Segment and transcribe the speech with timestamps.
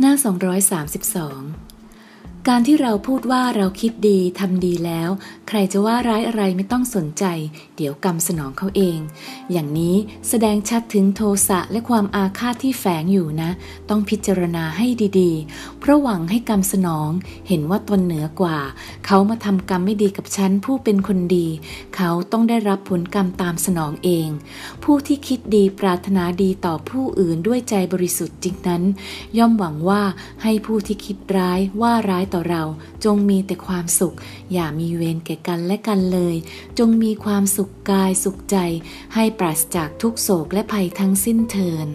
[0.00, 1.69] หน้า 232
[2.48, 5.10] การที่เราพูดว่าเราคิดดีทำดีแล้ว
[5.48, 7.24] ใครจะว่าร้ายอะไรไม่ต้องสนใจ
[7.76, 8.98] เดี๋ยวกรรมสนองเขาเอง
[9.52, 9.96] อย่างนี้
[10.28, 13.50] แสดงชัดถึงโทสะและความอาฆาตที่แฝงอยู่นะ
[13.88, 14.86] ต้องพิจารณาให้
[15.20, 17.10] ดีๆ เพราะหวังให้กรรมสนอง
[17.48, 18.58] เห็นว่าตนเหนือกว่า
[19.06, 21.48] เขามาทำกรรมไม่ดีกับฉันผู้เป็นคนดี
[21.96, 24.28] เขาต้องได้รับผลกรรมตามสนองเอง
[24.84, 28.82] ผู้ที่คิดดีปรารถนาดีต่อผู้อื่นด้วยใจบริสุทธิ์จริงนั้น
[29.38, 30.02] ย่อมหวังว่า
[30.42, 32.62] ให้ผู้ที่คิดร้ายว่าร้ายต่อเรา
[33.04, 34.16] จงมีแต่ความสุข
[34.52, 36.36] อย่ามีเวรแก่กันและกันเลย
[36.78, 38.56] จงมีความสุขกายสุขใจ
[39.14, 41.88] ให้ปราศจากทุกโศกและภัยทั้งสิ้นเทิน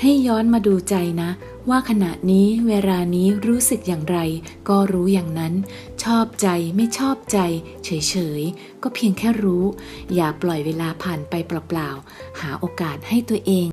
[0.00, 1.30] ให้ย้อนมาดูใจนะ
[1.70, 4.18] ว่าขณะนี้เวลานี้รู้สึกอย่างไร
[4.68, 5.54] ก็รู้อย่างนั้น
[6.04, 7.38] ชอบใจไม่ชอบใจ
[7.84, 9.64] เฉยๆ ก็เพียงแค่รู้
[10.14, 13.68] อย่าปล่อยเวลาผ่านไปเปล่าๆ หาโอกาสให้ตัวเอง